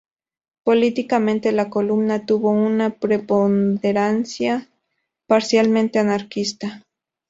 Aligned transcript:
Políticamente, 0.63 1.51
la 1.51 1.69
columna 1.69 2.25
tuvo 2.25 2.49
una 2.49 2.89
preponderancia 2.89 4.67
parcialmente 5.27 5.99
anarquista. 5.99 6.87